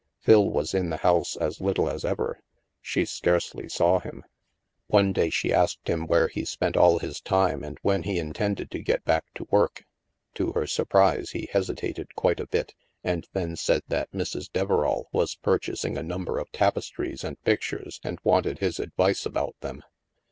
[0.19, 2.39] Phil was in the house as little as ever.
[2.81, 4.23] She scarcely saw him.
[4.87, 8.71] One day she asked him where he spent all his time, and when he intended
[8.71, 9.85] to get back to work.
[10.33, 14.51] To her surprise, he hesitated quite a bit, and then said that Mrs.
[14.51, 19.83] Deverall was purchasing a nimiber of tapestries and pictures and wanted his advice about them.